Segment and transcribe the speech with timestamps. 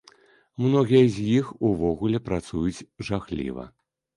[0.63, 3.71] Многія з іх увогуле працуюць жахліва.